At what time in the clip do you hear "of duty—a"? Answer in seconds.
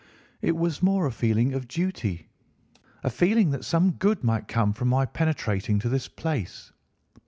1.53-2.23